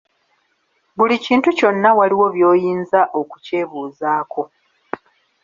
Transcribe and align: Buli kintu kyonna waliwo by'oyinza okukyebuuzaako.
Buli 0.97 1.15
kintu 1.25 1.49
kyonna 1.57 1.89
waliwo 1.99 2.25
by'oyinza 2.35 3.01
okukyebuuzaako. 3.19 4.43